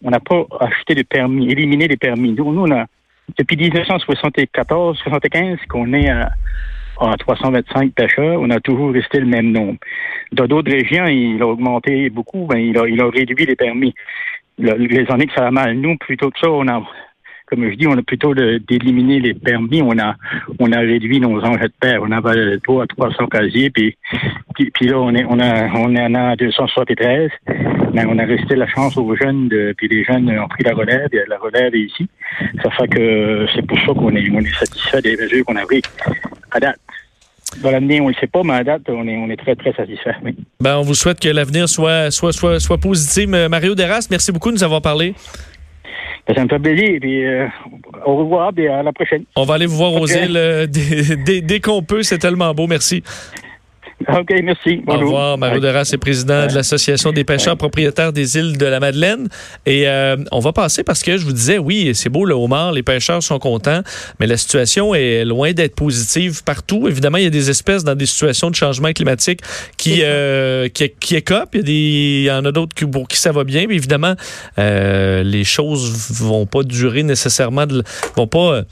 on 0.04 0.12
n'a 0.12 0.20
pas 0.20 0.46
acheté 0.60 0.96
de 0.96 1.02
permis, 1.02 1.52
éliminé 1.52 1.88
les 1.88 1.98
permis. 1.98 2.34
Nous, 2.34 2.54
nous 2.54 2.62
on 2.62 2.72
a 2.72 2.86
depuis 3.38 3.58
1974-75 3.58 5.68
qu'on 5.68 5.94
est 5.94 6.10
à, 6.10 6.32
325 7.18 7.94
pêcheurs, 7.94 8.40
on 8.40 8.52
a 8.52 8.60
toujours 8.60 8.94
resté 8.94 9.20
le 9.20 9.26
même 9.26 9.52
nombre. 9.52 9.80
Dans 10.34 10.46
d'autres 10.46 10.72
régions, 10.72 11.08
il 11.08 11.42
a 11.42 11.48
augmenté 11.48 12.12
beaucoup, 12.12 12.46
ben, 12.46 12.60
il, 12.60 12.78
a, 12.78 12.88
il 12.88 13.02
a 13.02 13.10
réduit 13.10 13.48
les 13.48 13.56
permis. 13.56 13.96
les 14.60 15.06
années 15.10 15.26
que 15.26 15.34
ça 15.34 15.46
va 15.46 15.52
mal, 15.52 15.74
nous, 15.78 15.98
plutôt 15.98 16.30
que 16.30 16.38
ça, 16.40 16.52
on 16.52 16.68
a 16.68 16.84
comme 17.52 17.70
je 17.70 17.76
dis, 17.76 17.86
on 17.86 17.98
a 17.98 18.02
plutôt 18.02 18.34
d'éliminer 18.34 19.20
les 19.20 19.34
permis. 19.34 19.82
On 19.82 19.98
a, 20.00 20.16
on 20.60 20.72
a 20.72 20.80
réduit 20.80 21.20
nos 21.20 21.38
engins 21.42 21.66
de 21.66 21.74
paix. 21.80 21.98
On 22.02 22.10
avait 22.12 22.58
trois 22.60 22.86
à 22.86 22.88
300 22.88 23.28
casiers, 23.28 23.70
puis, 23.70 23.98
puis, 24.56 24.88
là, 24.88 24.98
on 25.00 25.14
est, 25.14 25.26
on 25.26 25.38
a, 25.40 25.68
on 25.76 25.94
en 25.94 26.16
a 26.16 26.36
273. 26.38 27.30
Mais 27.94 28.06
on 28.08 28.18
a 28.18 28.24
resté 28.24 28.56
la 28.56 28.68
chance 28.68 28.96
aux 28.96 29.16
jeunes, 29.18 29.50
puis 29.78 29.90
les 29.90 30.06
jeunes 30.06 30.30
ont 30.40 30.48
pris 30.48 30.64
la 30.64 30.74
relève, 30.74 31.10
et 31.12 31.24
la 31.28 31.38
relève 31.38 31.76
est 31.76 31.80
ici. 31.80 32.08
Ça 32.64 32.70
fait 32.72 32.88
que 32.88 33.46
c'est 33.54 33.68
pour 33.68 33.78
ça 33.80 33.88
qu'on 33.88 34.16
est, 34.16 34.30
on 34.32 34.40
est 34.40 34.56
satisfait 34.58 35.02
des 35.02 35.18
mesures 35.18 35.44
qu'on 35.44 35.58
a 35.58 35.66
prises 35.66 35.82
à 36.52 36.60
date. 36.62 36.80
Dans 37.62 37.72
l'avenir, 37.72 38.02
on 38.02 38.08
ne 38.08 38.14
le 38.14 38.18
sait 38.18 38.28
pas, 38.28 38.44
mais 38.46 38.54
à 38.54 38.64
date, 38.64 38.84
on 38.88 39.06
est, 39.10 39.18
on 39.18 39.30
est 39.30 39.36
très, 39.36 39.58
très 39.58 39.74
satisfait. 39.74 40.16
Ben, 40.62 40.78
on 40.78 40.84
vous 40.84 40.94
souhaite 40.94 41.20
que 41.20 41.28
l'avenir 41.28 41.68
soit, 41.68 42.10
soit, 42.12 42.32
soit, 42.32 42.62
soit 42.62 42.78
positif. 42.78 43.28
Mario 43.28 43.76
Deras, 43.76 44.08
merci 44.10 44.32
beaucoup 44.32 44.52
de 44.52 44.56
nous 44.56 44.64
avoir 44.64 44.82
parlé. 44.82 45.14
Ben, 46.28 46.36
ça 46.36 46.44
me 46.44 46.50
fait 46.50 46.60
plaisir. 46.60 46.98
Puis, 47.02 47.26
euh, 47.26 47.48
au 48.06 48.18
revoir 48.18 48.52
et 48.58 48.68
à 48.68 48.84
la 48.84 48.94
prochaine. 48.94 49.24
On 49.36 49.44
va 49.44 49.56
aller 49.56 49.66
vous 49.66 49.78
voir 49.78 49.94
aux 49.94 50.08
îles 50.08 50.38
euh, 50.38 50.68
dès 50.68 51.60
qu'on 51.60 51.84
peut. 51.84 52.04
C'est 52.04 52.20
tellement 52.20 52.54
beau. 52.54 52.68
Merci. 52.68 53.04
OK, 54.20 54.34
merci. 54.44 54.82
Au 54.88 54.94
revoir. 54.94 55.38
Mario 55.38 55.60
Deras 55.60 55.90
est 55.94 55.98
président 55.98 56.48
de 56.48 56.54
l'Association 56.54 57.12
des 57.12 57.24
pêcheurs 57.24 57.58
propriétaires 57.58 58.14
des 58.14 58.38
îles 58.38 58.58
de 58.58 58.66
la 58.66 58.80
Madeleine. 58.80 59.28
Et 59.66 59.88
euh, 59.88 60.18
on 60.32 60.40
va 60.40 60.54
passer 60.54 60.84
parce 60.84 61.04
que 61.04 61.18
je 61.18 61.26
vous 61.26 61.34
disais, 61.34 61.58
oui, 61.58 61.92
c'est 61.94 62.10
beau 62.10 62.26
le 62.26 62.34
homard, 62.34 62.72
les 62.72 62.84
pêcheurs 62.84 63.22
sont 63.22 63.40
contents, 63.40 63.82
mais 64.20 64.28
la 64.28 64.38
situation 64.38 64.96
est 64.96 65.26
loin 65.26 65.54
d'être 65.54 65.76
positive 65.76 66.44
partout. 66.44 66.88
Évidemment, 66.88 67.18
il 67.18 67.26
y 67.26 67.28
a 67.28 67.32
des 67.32 67.50
espèces 67.50 67.84
dans 67.84 67.96
des 67.96 68.06
situations 68.06 68.50
de 68.50 68.56
changement 68.56 68.92
climatique 68.92 69.42
qui, 69.78 70.02
euh, 70.04 70.68
qui, 70.70 70.90
qui 71.00 71.16
écopent. 71.16 71.50
Il 71.54 71.60
y, 71.60 71.62
a 71.62 71.64
des, 71.64 71.72
il 71.74 72.24
y 72.24 72.32
en 72.32 72.46
a 72.46 72.52
d'autres 72.52 72.76
pour 72.86 73.08
qui 73.08 73.18
ça 73.18 73.32
va 73.32 73.44
bien. 73.44 73.66
Mais 73.68 73.76
évidemment, 73.76 74.16
euh, 74.60 75.24
les 75.24 75.44
choses 75.44 75.92
vont 76.12 76.46
pas 76.46 76.64
durer 76.64 77.04
nécessairement, 77.04 77.66
de, 77.66 77.84
vont 78.16 78.28
pas 78.28 78.64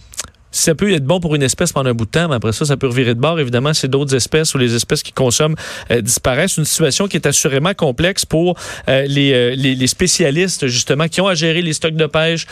ça 0.52 0.76
peut 0.76 0.92
être 0.92 1.06
bon 1.06 1.20
pour 1.20 1.36
une 1.36 1.44
espèce 1.44 1.72
pendant 1.72 1.90
un 1.90 1.94
bout 1.94 2.06
de 2.06 2.12
temps, 2.12 2.28
mais 2.28 2.36
après 2.36 2.54
ça, 2.54 2.66
ça 2.66 2.78
peut 2.78 2.88
revirer 2.88 3.14
de 3.14 3.20
bord. 3.20 3.40
Évidemment, 3.40 3.74
c'est 3.74 3.88
d'autres 3.88 4.16
espèces 4.16 4.54
ou 4.56 4.58
les 4.58 4.76
espèces 4.76 5.04
qui 5.04 5.12
consomment 5.12 5.56
euh, 5.92 6.02
disparaissent. 6.02 6.58
Une 6.58 6.66
situation 6.66 7.08
qui 7.08 7.18
est 7.18 7.28
assurément 7.28 7.74
complexe 7.74 8.26
pour 8.26 8.58
euh, 8.88 9.06
les, 9.08 9.34
euh, 9.34 9.56
les, 9.56 9.88
spécialistes, 9.88 10.68
justement, 10.68 11.08
qui 11.08 11.22
ont 11.22 11.28
à 11.28 11.36
gérer 11.36 11.62
les 11.62 11.74
stocks 11.74 11.96
de 11.96 12.06
pêche, 12.06 12.46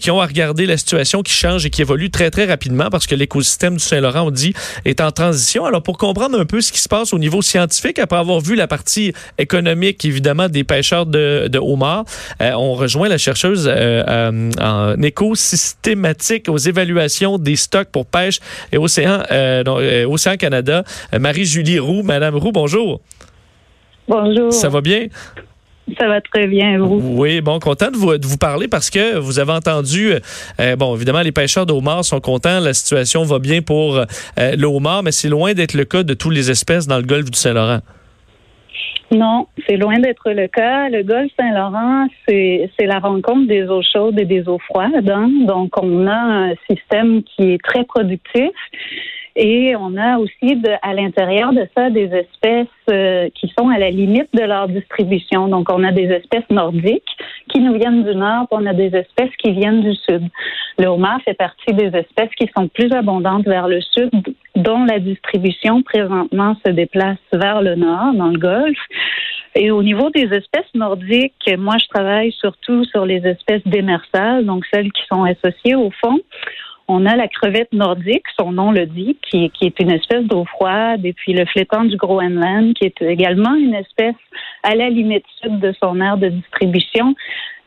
qui 0.00 0.10
ont 0.10 0.20
à 0.20 0.26
regarder 0.26 0.66
la 0.66 0.76
situation 0.76 1.22
qui 1.22 1.32
change 1.32 1.66
et 1.66 1.70
qui 1.70 1.82
évolue 1.82 2.10
très, 2.10 2.30
très 2.30 2.46
rapidement 2.46 2.88
parce 2.90 3.06
que 3.06 3.14
l'écosystème 3.14 3.76
du 3.76 3.82
Saint-Laurent, 3.82 4.22
on 4.22 4.30
dit, 4.30 4.54
est 4.84 5.00
en 5.00 5.10
transition. 5.10 5.64
Alors, 5.64 5.82
pour 5.82 5.98
comprendre 5.98 6.38
un 6.38 6.44
peu 6.44 6.60
ce 6.60 6.72
qui 6.72 6.80
se 6.80 6.88
passe 6.88 7.12
au 7.12 7.18
niveau 7.18 7.42
scientifique, 7.42 7.98
après 7.98 8.18
avoir 8.18 8.40
vu 8.40 8.54
la 8.54 8.66
partie 8.66 9.12
économique, 9.38 10.04
évidemment, 10.04 10.48
des 10.48 10.64
pêcheurs 10.64 11.06
de, 11.06 11.48
de 11.48 11.58
homards, 11.58 12.04
on 12.40 12.74
rejoint 12.74 13.08
la 13.08 13.18
chercheuse 13.18 13.68
en 13.68 15.02
écosystématique 15.02 16.48
aux 16.48 16.58
évaluations 16.58 17.37
des 17.38 17.56
stocks 17.56 17.88
pour 17.88 18.06
pêche 18.06 18.40
et 18.72 18.78
Océan, 18.78 19.22
euh, 19.30 19.62
euh, 19.66 20.08
Océan 20.08 20.36
Canada. 20.36 20.84
Euh, 21.12 21.18
Marie-Julie 21.18 21.78
Roux. 21.78 22.02
Madame 22.02 22.36
Roux, 22.36 22.52
bonjour. 22.52 23.00
Bonjour. 24.06 24.52
Ça 24.52 24.68
va 24.68 24.80
bien? 24.80 25.06
Ça 25.98 26.06
va 26.06 26.20
très 26.20 26.46
bien, 26.46 26.78
vous? 26.78 27.00
Oui, 27.02 27.40
bon, 27.40 27.58
content 27.58 27.90
de 27.90 27.96
vous, 27.96 28.18
de 28.18 28.26
vous 28.26 28.36
parler 28.36 28.68
parce 28.68 28.90
que 28.90 29.16
vous 29.18 29.38
avez 29.38 29.52
entendu, 29.52 30.12
bon, 30.76 30.94
évidemment, 30.94 31.22
les 31.22 31.32
pêcheurs 31.32 31.64
de 31.64 31.72
sont 32.02 32.20
contents, 32.20 32.60
la 32.60 32.74
situation 32.74 33.24
va 33.24 33.38
bien 33.38 33.62
pour 33.62 34.04
le 34.36 34.66
homard, 34.66 35.02
mais 35.02 35.12
c'est 35.12 35.30
loin 35.30 35.54
d'être 35.54 35.72
le 35.72 35.86
cas 35.86 36.02
de 36.02 36.12
toutes 36.12 36.34
les 36.34 36.50
espèces 36.50 36.86
dans 36.86 36.98
le 36.98 37.04
golfe 37.04 37.30
du 37.30 37.38
Saint-Laurent. 37.38 37.80
Non, 39.10 39.46
c'est 39.66 39.76
loin 39.76 39.98
d'être 39.98 40.30
le 40.32 40.48
cas. 40.48 40.88
Le 40.90 41.02
golfe 41.02 41.32
Saint-Laurent, 41.38 42.08
c'est 42.28 42.68
la 42.80 42.98
rencontre 42.98 43.46
des 43.46 43.66
eaux 43.66 43.82
chaudes 43.82 44.18
et 44.20 44.26
des 44.26 44.46
eaux 44.48 44.58
froides. 44.58 45.08
Hein. 45.08 45.30
Donc, 45.46 45.82
on 45.82 46.06
a 46.06 46.50
un 46.50 46.54
système 46.68 47.22
qui 47.22 47.52
est 47.52 47.62
très 47.62 47.84
productif. 47.84 48.50
Et 49.40 49.76
on 49.76 49.96
a 49.96 50.18
aussi 50.18 50.56
de, 50.56 50.70
à 50.82 50.94
l'intérieur 50.94 51.52
de 51.52 51.66
ça 51.76 51.90
des 51.90 52.10
espèces 52.12 52.66
euh, 52.90 53.28
qui 53.34 53.52
sont 53.56 53.68
à 53.68 53.78
la 53.78 53.88
limite 53.88 54.28
de 54.34 54.42
leur 54.42 54.68
distribution. 54.68 55.46
Donc, 55.46 55.68
on 55.72 55.84
a 55.84 55.92
des 55.92 56.06
espèces 56.10 56.50
nordiques 56.50 57.16
qui 57.58 57.64
nous 57.64 57.74
viennent 57.74 58.04
du 58.04 58.14
nord, 58.14 58.46
on 58.52 58.64
a 58.66 58.72
des 58.72 58.94
espèces 58.94 59.34
qui 59.38 59.50
viennent 59.50 59.80
du 59.80 59.94
sud. 59.94 60.22
Le 60.78 60.86
homard 60.86 61.20
fait 61.24 61.34
partie 61.34 61.72
des 61.72 61.86
espèces 61.86 62.30
qui 62.38 62.48
sont 62.56 62.68
plus 62.68 62.92
abondantes 62.92 63.46
vers 63.46 63.66
le 63.66 63.80
sud, 63.80 64.10
dont 64.54 64.84
la 64.84 65.00
distribution 65.00 65.82
présentement 65.82 66.54
se 66.64 66.70
déplace 66.70 67.18
vers 67.32 67.60
le 67.60 67.74
nord, 67.74 68.14
dans 68.14 68.28
le 68.28 68.38
golfe. 68.38 68.78
Et 69.56 69.72
au 69.72 69.82
niveau 69.82 70.08
des 70.10 70.32
espèces 70.32 70.72
nordiques, 70.74 71.50
moi, 71.58 71.78
je 71.78 71.88
travaille 71.88 72.30
surtout 72.32 72.84
sur 72.84 73.04
les 73.04 73.26
espèces 73.26 73.66
démersales, 73.66 74.44
donc 74.44 74.64
celles 74.72 74.92
qui 74.92 75.02
sont 75.10 75.24
associées 75.24 75.74
au 75.74 75.90
fond. 76.00 76.20
On 76.90 77.04
a 77.04 77.16
la 77.16 77.28
crevette 77.28 77.72
nordique, 77.74 78.24
son 78.40 78.52
nom 78.52 78.72
le 78.72 78.86
dit, 78.86 79.18
qui, 79.30 79.50
est 79.60 79.80
une 79.80 79.90
espèce 79.90 80.24
d'eau 80.24 80.46
froide, 80.46 81.04
et 81.04 81.12
puis 81.12 81.34
le 81.34 81.44
flétan 81.44 81.84
du 81.84 81.96
Groenland, 81.98 82.72
qui 82.74 82.84
est 82.86 83.02
également 83.02 83.54
une 83.54 83.74
espèce 83.74 84.16
à 84.62 84.74
la 84.74 84.88
limite 84.88 85.24
sud 85.42 85.60
de 85.60 85.74
son 85.82 86.00
aire 86.00 86.16
de 86.16 86.28
distribution, 86.28 87.14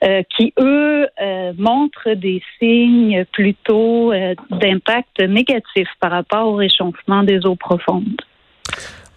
euh, 0.03 0.23
qui, 0.35 0.51
eux, 0.59 1.07
euh, 1.21 1.53
montrent 1.55 2.15
des 2.15 2.41
signes 2.57 3.23
plutôt 3.31 4.11
euh, 4.11 4.33
d'impact 4.49 5.21
négatif 5.21 5.87
par 5.99 6.09
rapport 6.09 6.47
au 6.47 6.55
réchauffement 6.55 7.21
des 7.21 7.45
eaux 7.45 7.55
profondes. 7.55 8.19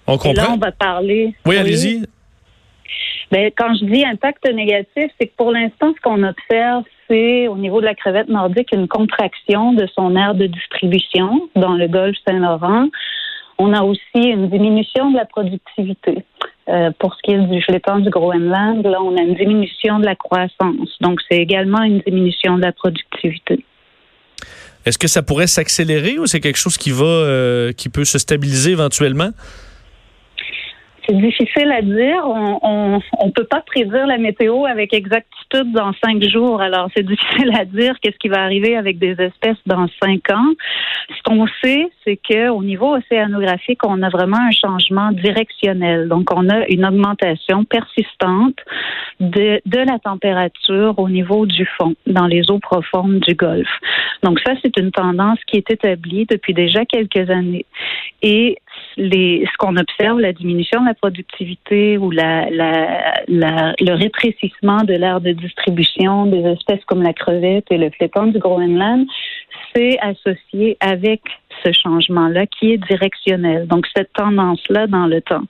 On 0.06 0.18
comprend. 0.18 0.30
Et 0.32 0.34
là, 0.34 0.50
on 0.52 0.58
va 0.58 0.72
parler. 0.72 1.34
Oui, 1.46 1.56
allez-y. 1.56 2.04
Ben, 3.30 3.50
quand 3.56 3.74
je 3.74 3.86
dis 3.86 4.04
impact 4.04 4.44
négatif, 4.52 5.10
c'est 5.18 5.28
que 5.28 5.36
pour 5.36 5.50
l'instant, 5.50 5.94
ce 5.96 6.00
qu'on 6.02 6.22
observe, 6.22 6.84
c'est 7.08 7.48
au 7.48 7.56
niveau 7.56 7.80
de 7.80 7.86
la 7.86 7.94
crevette 7.94 8.28
nordique 8.28 8.68
une 8.72 8.88
contraction 8.88 9.72
de 9.72 9.86
son 9.94 10.16
aire 10.16 10.34
de 10.34 10.46
distribution 10.46 11.48
dans 11.56 11.74
le 11.74 11.86
golfe 11.88 12.16
Saint-Laurent. 12.26 12.88
On 13.58 13.72
a 13.72 13.82
aussi 13.82 14.02
une 14.14 14.48
diminution 14.48 15.10
de 15.10 15.16
la 15.16 15.24
productivité. 15.24 16.24
Euh, 16.68 16.90
pour 16.98 17.14
ce 17.14 17.20
qui 17.22 17.32
est 17.32 17.38
du 17.38 17.62
flétan 17.62 17.98
du 17.98 18.08
Groenland, 18.08 18.84
là, 18.86 19.02
on 19.02 19.16
a 19.16 19.20
une 19.20 19.34
diminution 19.34 19.98
de 19.98 20.06
la 20.06 20.16
croissance. 20.16 20.88
Donc, 21.00 21.20
c'est 21.30 21.36
également 21.36 21.82
une 21.82 22.00
diminution 22.00 22.56
de 22.56 22.62
la 22.62 22.72
productivité. 22.72 23.64
Est-ce 24.86 24.98
que 24.98 25.08
ça 25.08 25.22
pourrait 25.22 25.46
s'accélérer 25.46 26.18
ou 26.18 26.26
c'est 26.26 26.40
quelque 26.40 26.58
chose 26.58 26.76
qui 26.76 26.90
va, 26.90 27.04
euh, 27.04 27.72
qui 27.72 27.88
peut 27.88 28.04
se 28.04 28.18
stabiliser 28.18 28.72
éventuellement? 28.72 29.30
C'est 31.06 31.16
difficile 31.16 31.70
à 31.70 31.82
dire. 31.82 32.24
On 32.26 33.00
ne 33.26 33.30
peut 33.30 33.44
pas 33.44 33.60
prédire 33.60 34.06
la 34.06 34.18
météo 34.18 34.64
avec 34.64 34.94
exactitude 34.94 35.72
dans 35.72 35.92
cinq 36.02 36.22
jours. 36.22 36.60
Alors, 36.60 36.88
c'est 36.96 37.04
difficile 37.04 37.50
à 37.58 37.64
dire 37.64 37.94
qu'est-ce 38.00 38.16
qui 38.18 38.28
va 38.28 38.42
arriver 38.42 38.76
avec 38.76 38.98
des 38.98 39.12
espèces 39.20 39.58
dans 39.66 39.86
cinq 40.02 40.30
ans. 40.30 40.52
Ce 41.10 41.22
qu'on 41.22 41.46
sait, 41.62 41.90
c'est 42.04 42.18
qu'au 42.18 42.62
niveau 42.62 42.96
océanographique, 42.96 43.84
on 43.84 44.02
a 44.02 44.08
vraiment 44.08 44.38
un 44.38 44.50
changement 44.50 45.12
directionnel. 45.12 46.08
Donc, 46.08 46.30
on 46.34 46.48
a 46.48 46.66
une 46.68 46.84
augmentation 46.84 47.64
persistante 47.64 48.56
de, 49.20 49.60
de 49.64 49.78
la 49.78 49.98
température 49.98 50.98
au 50.98 51.08
niveau 51.08 51.46
du 51.46 51.66
fond, 51.78 51.94
dans 52.06 52.26
les 52.26 52.50
eaux 52.50 52.58
profondes 52.58 53.20
du 53.20 53.34
Golfe. 53.34 53.80
Donc, 54.22 54.40
ça, 54.40 54.52
c'est 54.62 54.76
une 54.78 54.90
tendance 54.90 55.38
qui 55.46 55.56
est 55.56 55.70
établie 55.70 56.26
depuis 56.26 56.54
déjà 56.54 56.84
quelques 56.84 57.30
années. 57.30 57.66
Et 58.22 58.56
les, 58.96 59.46
ce 59.50 59.56
qu'on 59.58 59.76
observe, 59.76 60.20
la 60.20 60.32
diminution 60.32 60.80
de 60.80 60.86
la 60.86 60.94
productivité 60.94 61.98
ou 61.98 62.10
la, 62.10 62.46
le 63.28 63.92
rétrécissement 63.94 64.82
de 64.84 64.94
l'aire 64.94 65.20
de 65.20 65.32
distribution 65.32 66.26
des 66.26 66.44
espèces 66.50 66.84
comme 66.86 67.02
la 67.02 67.12
crevette 67.12 67.66
et 67.70 67.78
le 67.78 67.90
fléton 67.90 68.26
du 68.26 68.38
Groenland, 68.38 69.06
c'est 69.74 69.98
associé 70.00 70.76
avec 70.80 71.20
ce 71.64 71.72
changement-là 71.72 72.46
qui 72.46 72.72
est 72.72 72.78
directionnel. 72.78 73.66
Donc 73.66 73.86
cette 73.94 74.12
tendance-là 74.12 74.86
dans 74.86 75.06
le 75.06 75.20
temps. 75.20 75.44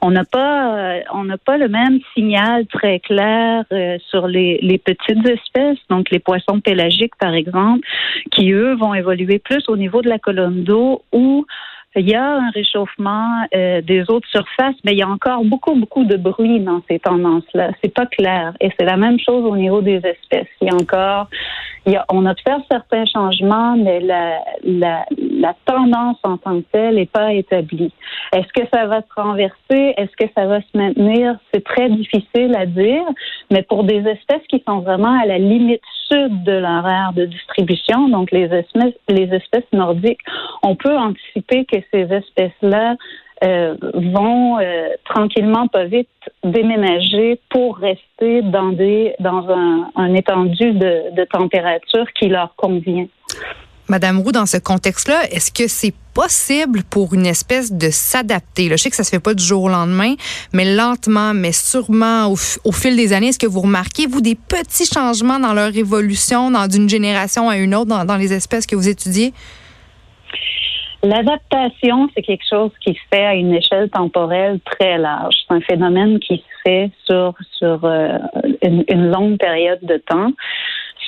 On 0.00 0.10
n'a 0.10 0.24
pas, 0.24 0.76
euh, 0.76 1.00
on 1.12 1.24
n'a 1.24 1.38
pas 1.38 1.56
le 1.56 1.68
même 1.68 1.98
signal 2.14 2.66
très 2.66 3.00
clair 3.00 3.64
euh, 3.72 3.98
sur 4.08 4.28
les, 4.28 4.80
petites 4.84 5.26
espèces, 5.26 5.78
donc 5.90 6.10
les 6.10 6.20
poissons 6.20 6.60
pélagiques 6.60 7.16
par 7.18 7.34
exemple, 7.34 7.86
qui 8.30 8.52
eux 8.52 8.74
vont 8.74 8.94
évoluer 8.94 9.38
plus 9.38 9.68
au 9.68 9.76
niveau 9.76 10.02
de 10.02 10.08
la 10.08 10.18
colonne 10.18 10.62
d'eau 10.62 11.02
ou 11.12 11.46
il 11.96 12.08
y 12.08 12.14
a 12.14 12.36
un 12.36 12.50
réchauffement 12.50 13.46
euh, 13.54 13.80
des 13.80 14.04
eaux 14.08 14.20
de 14.20 14.26
surface, 14.26 14.76
mais 14.84 14.92
il 14.92 14.98
y 14.98 15.02
a 15.02 15.08
encore 15.08 15.44
beaucoup, 15.44 15.74
beaucoup 15.74 16.04
de 16.04 16.16
bruit 16.16 16.60
dans 16.60 16.82
ces 16.88 16.98
tendances-là. 16.98 17.70
C'est 17.82 17.92
pas 17.92 18.06
clair. 18.06 18.52
Et 18.60 18.70
c'est 18.78 18.84
la 18.84 18.96
même 18.96 19.18
chose 19.18 19.44
au 19.44 19.56
niveau 19.56 19.80
des 19.80 19.96
espèces. 19.96 20.46
Il 20.60 20.68
y 20.68 20.70
a 20.70 20.74
encore, 20.74 21.28
il 21.86 21.96
a, 21.96 22.04
on 22.10 22.26
observe 22.26 22.62
certains 22.70 23.04
changements, 23.06 23.76
mais 23.76 24.00
la, 24.00 24.40
la, 24.64 25.04
la 25.16 25.54
tendance 25.64 26.18
en 26.22 26.36
tant 26.36 26.60
que 26.60 26.66
telle 26.72 26.96
n'est 26.96 27.06
pas 27.06 27.32
établie. 27.32 27.92
Est-ce 28.32 28.52
que 28.52 28.66
ça 28.72 28.86
va 28.86 29.00
se 29.00 29.20
renverser? 29.20 29.94
Est-ce 29.96 30.16
que 30.16 30.30
ça 30.36 30.46
va 30.46 30.60
se 30.60 30.76
maintenir? 30.76 31.38
C'est 31.52 31.64
très 31.64 31.88
difficile 31.88 32.54
à 32.56 32.66
dire, 32.66 33.04
mais 33.50 33.62
pour 33.62 33.84
des 33.84 34.06
espèces 34.06 34.46
qui 34.48 34.62
sont 34.66 34.80
vraiment 34.80 35.18
à 35.20 35.26
la 35.26 35.38
limite 35.38 35.82
sud 36.08 36.44
de 36.44 36.52
leur 36.52 36.86
aire 36.86 37.12
de 37.14 37.24
distribution, 37.24 38.08
donc 38.08 38.30
les 38.32 38.44
espèces, 38.44 38.94
les 39.08 39.32
espèces 39.34 39.70
nordiques, 39.72 40.20
on 40.62 40.74
peut 40.74 40.96
anticiper 40.96 41.64
que 41.64 41.76
ces 41.92 42.12
espèces-là 42.12 42.96
euh, 43.44 43.76
vont 43.94 44.58
euh, 44.58 44.88
tranquillement, 45.04 45.68
pas 45.68 45.84
vite, 45.84 46.08
déménager 46.42 47.40
pour 47.50 47.76
rester 47.76 48.42
dans 48.42 48.70
des 48.70 49.14
un, 49.24 49.90
un 49.94 50.14
étendu 50.14 50.72
de, 50.72 51.24
température 51.30 52.06
qui 52.18 52.28
leur 52.28 52.54
convient. 52.56 53.06
Madame 53.88 54.18
Roux, 54.18 54.32
dans 54.32 54.44
ce 54.44 54.58
contexte-là, 54.58 55.30
est-ce 55.30 55.50
que 55.50 55.68
c'est 55.68 55.94
possible 56.12 56.82
pour 56.82 57.14
une 57.14 57.26
espèce 57.26 57.72
de 57.72 57.88
s'adapter? 57.90 58.68
Je 58.70 58.76
sais 58.76 58.90
que 58.90 58.96
ça 58.96 59.04
se 59.04 59.10
fait 59.10 59.20
pas 59.20 59.34
du 59.34 59.42
jour 59.42 59.62
au 59.62 59.68
lendemain, 59.68 60.14
mais 60.52 60.74
lentement, 60.74 61.32
mais 61.32 61.52
sûrement 61.52 62.30
au, 62.30 62.72
fil 62.72 62.96
des 62.96 63.12
années, 63.12 63.28
est-ce 63.28 63.38
que 63.38 63.46
vous 63.46 63.60
remarquez, 63.60 64.06
vous, 64.06 64.20
des 64.20 64.34
petits 64.34 64.84
changements 64.84 65.38
dans 65.38 65.54
leur 65.54 65.74
évolution, 65.74 66.50
dans 66.50 66.66
d'une 66.66 66.88
génération 66.88 67.48
à 67.48 67.56
une 67.56 67.74
autre, 67.74 68.04
dans 68.04 68.16
les 68.16 68.32
espèces 68.32 68.66
que 68.66 68.76
vous 68.76 68.88
étudiez? 68.88 69.32
L'adaptation, 71.02 72.08
c'est 72.14 72.22
quelque 72.22 72.46
chose 72.48 72.72
qui 72.80 72.94
se 72.94 73.00
fait 73.12 73.24
à 73.24 73.34
une 73.34 73.54
échelle 73.54 73.88
temporelle 73.88 74.58
très 74.64 74.98
large. 74.98 75.34
C'est 75.46 75.54
un 75.54 75.60
phénomène 75.60 76.18
qui 76.18 76.38
se 76.38 76.62
fait 76.64 76.90
sur, 77.04 77.34
sur 77.52 77.84
euh, 77.84 78.18
une, 78.62 78.84
une 78.88 79.10
longue 79.10 79.38
période 79.38 79.78
de 79.82 79.96
temps 79.98 80.32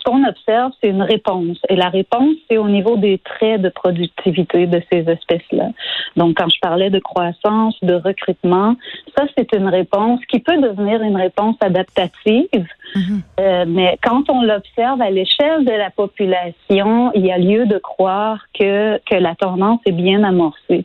ce 0.00 0.10
qu'on 0.10 0.24
observe, 0.24 0.72
c'est 0.80 0.88
une 0.88 1.02
réponse. 1.02 1.58
Et 1.68 1.76
la 1.76 1.88
réponse, 1.88 2.36
c'est 2.48 2.56
au 2.56 2.68
niveau 2.68 2.96
des 2.96 3.18
traits 3.18 3.60
de 3.60 3.68
productivité 3.68 4.66
de 4.66 4.82
ces 4.90 4.98
espèces-là. 5.08 5.68
Donc, 6.16 6.38
quand 6.38 6.48
je 6.48 6.58
parlais 6.60 6.90
de 6.90 6.98
croissance, 6.98 7.76
de 7.82 7.94
recrutement, 7.94 8.76
ça, 9.16 9.24
c'est 9.36 9.52
une 9.52 9.68
réponse 9.68 10.20
qui 10.26 10.40
peut 10.40 10.56
devenir 10.58 11.02
une 11.02 11.16
réponse 11.16 11.56
adaptative. 11.60 12.66
Mm-hmm. 12.94 13.20
euh, 13.40 13.64
mais 13.68 13.98
quand 14.02 14.28
on 14.30 14.42
l'observe 14.42 15.00
à 15.00 15.10
l'échelle 15.10 15.64
de 15.64 15.72
la 15.72 15.90
population, 15.90 17.12
il 17.14 17.26
y 17.26 17.30
a 17.30 17.38
lieu 17.38 17.66
de 17.66 17.78
croire 17.78 18.38
que, 18.58 18.98
que 19.08 19.14
la 19.14 19.34
tendance 19.34 19.80
est 19.86 19.92
bien 19.92 20.24
amorcée. 20.24 20.84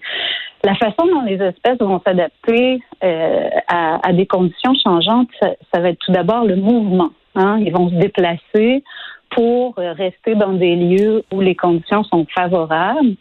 La 0.66 0.74
façon 0.74 1.06
dont 1.06 1.22
les 1.22 1.40
espèces 1.40 1.78
vont 1.80 2.02
s'adapter 2.04 2.82
euh, 3.04 3.50
à, 3.68 4.08
à, 4.08 4.14
des 4.14 4.26
conditions 4.26 4.74
changeantes, 4.84 5.30
ça, 5.40 5.52
ça 5.72 5.80
va 5.80 5.90
être 5.90 6.00
tout 6.00 6.12
d'abord 6.12 6.44
le 6.44 6.56
mouvement. 6.56 7.12
Hein? 7.36 7.60
Ils 7.60 7.72
vont 7.72 7.88
se 7.90 7.94
déplacer 7.94 8.84
pour 9.30 9.78
euh, 9.78 9.94
rester 9.94 10.34
dans 10.34 10.54
des 10.54 10.76
lieux 10.76 11.24
où 11.32 11.40
les 11.40 11.54
conditions 11.54 12.04
sont 12.06 12.26
favorables. 12.34 13.16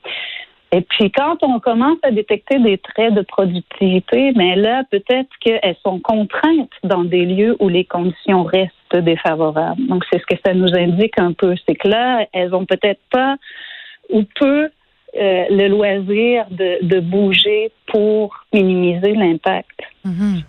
Et 0.73 0.81
puis, 0.81 1.13
quand 1.13 1.37
on 1.43 1.61
commence 1.61 1.99
à 2.03 2.13
détecter 2.13 2.59
des 2.61 2.79
traits 2.79 3.13
de 3.13 3.21
productivité, 3.21 4.33
mais 4.35 4.57
là, 4.57 4.83
peut-être 4.91 5.29
qu'elles 5.39 5.77
sont 5.85 6.01
contraintes 6.01 6.73
dans 6.83 7.05
des 7.05 7.27
lieux 7.27 7.57
où 7.61 7.69
les 7.69 7.85
conditions 7.85 8.45
restent 8.45 8.73
défavorables. 8.97 9.87
Donc, 9.87 10.03
c'est 10.11 10.19
ce 10.19 10.27
que 10.35 10.41
ça 10.47 10.55
nous 10.55 10.75
indique 10.75 11.21
un 11.21 11.35
peu. 11.35 11.55
C'est 11.69 11.75
que 11.75 11.89
là, 11.89 12.27
elles 12.33 12.55
ont 12.55 12.65
peut-être 12.65 13.03
pas 13.11 13.37
ou 14.09 14.23
peu 14.41 14.71
euh, 15.17 15.45
le 15.51 15.69
loisir 15.69 16.47
de, 16.51 16.85
de, 16.85 17.01
bouger 17.01 17.71
pour 17.87 18.35
minimiser 18.53 19.15
l'impact. 19.15 19.81
Mm 20.05 20.41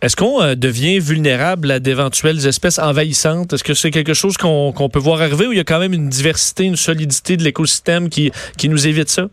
est-ce 0.00 0.14
qu'on 0.14 0.40
euh, 0.40 0.54
devient 0.54 1.00
vulnérable 1.00 1.70
à 1.72 1.80
d'éventuelles 1.80 2.46
espèces 2.46 2.78
envahissantes? 2.78 3.52
Est-ce 3.52 3.64
que 3.64 3.74
c'est 3.74 3.90
quelque 3.90 4.14
chose 4.14 4.36
qu'on 4.36 4.88
peut 4.92 4.98
voir 5.00 5.20
arriver 5.20 5.48
ou 5.48 5.52
il 5.52 5.58
y 5.58 5.60
a 5.60 5.64
quand 5.64 5.80
même 5.80 5.92
une 5.92 6.08
diversité, 6.08 6.64
une 6.64 6.76
solidité 6.76 7.36
de 7.36 7.42
l'écosystème 7.42 8.08
qui, 8.08 8.30
qui 8.56 8.68
nous 8.68 8.86
évite 8.86 9.08
ça? 9.08 9.26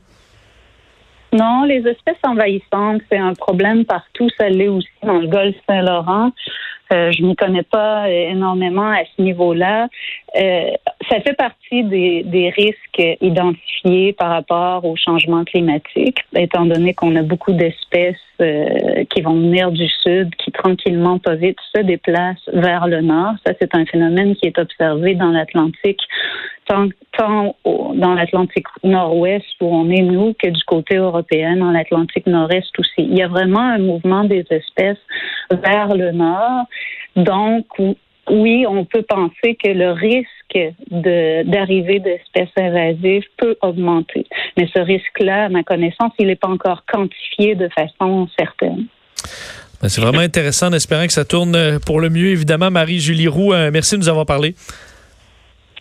Non, 1.34 1.66
les 1.66 1.86
espèces 1.88 2.18
envahissantes, 2.24 3.02
c'est 3.12 3.18
un 3.18 3.34
problème 3.34 3.86
partout. 3.86 4.28
Ça 4.40 4.50
l'est 4.50 4.70
aussi 4.70 4.88
dans 5.04 5.20
le 5.20 5.28
golfe 5.28 5.56
Saint-Laurent. 5.68 6.32
Euh, 6.94 7.12
je 7.12 7.24
n'y 7.24 7.36
connais 7.36 7.64
pas 7.64 8.10
énormément 8.10 8.90
à 8.90 9.04
ce 9.16 9.22
niveau-là. 9.22 9.88
Euh, 10.36 10.72
ça 11.10 11.20
fait 11.22 11.34
partie 11.34 11.84
des, 11.84 12.24
des, 12.24 12.50
risques 12.50 13.18
identifiés 13.22 14.14
par 14.14 14.30
rapport 14.30 14.86
au 14.86 14.96
changement 14.96 15.44
climatique, 15.44 16.20
étant 16.36 16.66
donné 16.66 16.94
qu'on 16.94 17.16
a 17.16 17.22
beaucoup 17.22 17.52
d'espèces 17.54 18.16
euh, 18.42 19.04
qui 19.10 19.22
vont 19.22 19.36
venir 19.36 19.72
du 19.72 19.88
sud, 19.88 20.34
qui 20.36 20.52
tranquillement, 20.52 21.20
pas 21.20 21.36
vite, 21.36 21.58
se 21.76 21.82
déplacent 21.82 22.50
vers 22.54 22.88
le 22.88 23.02
nord. 23.02 23.34
Ça, 23.46 23.54
c'est 23.60 23.76
un 23.76 23.86
phénomène 23.86 24.36
qui 24.36 24.48
est 24.48 24.58
observé 24.58 25.16
dans 25.16 25.32
l'Atlantique 25.32 26.02
tant, 26.68 26.90
tant 27.18 27.56
dans 27.64 28.14
l'Atlantique 28.14 28.68
nord-ouest 28.84 29.46
où 29.62 29.68
on 29.68 29.90
est 29.90 30.02
nous 30.02 30.34
que 30.34 30.50
du 30.50 30.64
côté 30.64 30.96
européen, 30.96 31.58
dans 31.58 31.72
l'Atlantique 31.72 32.28
nord-est 32.28 32.78
aussi. 32.80 32.92
Il 33.00 33.18
y 33.18 33.22
a 33.22 33.28
vraiment 33.28 33.60
un 33.60 33.80
mouvement 33.80 34.24
des 34.24 34.46
espèces 34.50 35.02
vers 35.52 35.96
le 35.96 36.12
nord. 36.12 36.66
Donc, 37.16 37.66
oui, 38.30 38.66
on 38.68 38.86
peut 38.86 39.04
penser 39.04 39.56
que 39.56 39.70
le 39.70 39.92
risque 39.92 40.26
d'arrivée 40.90 42.00
d'espèces 42.00 42.50
invasives 42.58 43.24
peut 43.38 43.56
augmenter. 43.62 44.26
Mais 44.58 44.68
ce 44.74 44.80
risque-là, 44.80 45.46
à 45.46 45.50
ma 45.50 45.64
connaissance, 45.64 46.12
il 46.20 46.28
n'est 46.28 46.36
pas 46.36 46.48
encore 46.48 46.84
quantifié 46.92 47.56
de 47.56 47.70
façon 47.70 48.28
certaine. 48.38 48.86
Ben, 49.82 49.90
c'est 49.90 50.02
vraiment 50.02 50.20
intéressant, 50.20 50.68
en 50.68 50.74
espérant 50.74 51.06
que 51.06 51.14
ça 51.14 51.26
tourne 51.26 51.80
pour 51.86 52.00
le 52.00 52.10
mieux. 52.10 52.30
Évidemment, 52.30 52.72
Marie-Julie 52.72 53.28
Roux, 53.28 53.54
euh, 53.54 53.70
merci 53.72 53.96
de 53.96 54.00
nous 54.00 54.10
avoir 54.10 54.26
parlé. 54.26 54.56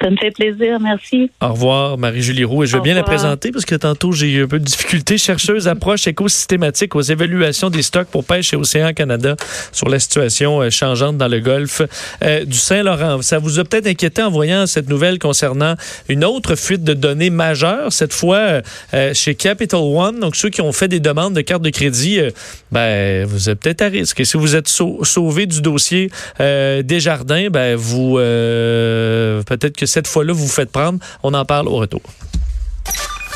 Ça 0.02 0.10
me 0.10 0.16
fait 0.16 0.32
plaisir, 0.32 0.80
merci. 0.80 1.30
Au 1.40 1.52
revoir, 1.52 1.96
Marie-Julie 1.98 2.44
Roux. 2.44 2.64
Et 2.64 2.66
je 2.66 2.76
vais 2.76 2.82
bien 2.82 2.94
la 2.94 3.04
présenter 3.04 3.52
parce 3.52 3.64
que 3.64 3.76
tantôt, 3.76 4.12
j'ai 4.12 4.30
eu 4.30 4.44
un 4.44 4.48
peu 4.48 4.58
de 4.58 4.64
difficulté. 4.64 5.18
Chercheuse 5.18 5.68
approche 5.68 6.06
écosystématique 6.06 6.96
aux 6.96 7.00
évaluations 7.00 7.70
des 7.70 7.82
stocks 7.82 8.08
pour 8.08 8.24
pêche 8.24 8.52
et 8.52 8.56
océan 8.56 8.92
Canada 8.92 9.36
sur 9.72 9.88
la 9.88 9.98
situation 9.98 10.60
euh, 10.60 10.70
changeante 10.70 11.16
dans 11.16 11.28
le 11.28 11.40
golfe 11.40 11.82
euh, 12.22 12.44
du 12.44 12.58
Saint-Laurent. 12.58 13.22
Ça 13.22 13.38
vous 13.38 13.60
a 13.60 13.64
peut-être 13.64 13.86
inquiété 13.86 14.22
en 14.22 14.30
voyant 14.30 14.66
cette 14.66 14.88
nouvelle 14.88 15.18
concernant 15.18 15.74
une 16.08 16.24
autre 16.24 16.56
fuite 16.56 16.82
de 16.82 16.94
données 16.94 17.30
majeure, 17.30 17.92
cette 17.92 18.12
fois 18.12 18.62
euh, 18.94 19.14
chez 19.14 19.34
Capital 19.34 19.80
One. 19.80 20.18
Donc, 20.20 20.34
ceux 20.34 20.50
qui 20.50 20.60
ont 20.60 20.72
fait 20.72 20.88
des 20.88 21.00
demandes 21.00 21.34
de 21.34 21.40
carte 21.40 21.62
de 21.62 21.70
crédit, 21.70 22.20
ben, 22.72 23.24
vous 23.26 23.48
êtes 23.48 23.60
peut-être 23.60 23.82
à 23.82 23.88
risque. 23.88 24.18
Et 24.20 24.24
si 24.24 24.36
vous 24.36 24.56
êtes 24.56 24.68
sauvé 24.68 25.46
du 25.46 25.60
dossier 25.60 26.10
des 26.38 27.00
jardins, 27.00 27.48
ben, 27.48 27.76
vous, 27.76 28.16
peut-être 28.16 29.76
cette 29.86 30.06
fois-là, 30.06 30.32
vous 30.32 30.46
vous 30.46 30.48
faites 30.48 30.70
prendre. 30.70 30.98
On 31.22 31.34
en 31.34 31.44
parle 31.44 31.68
au 31.68 31.76
retour. 31.76 32.02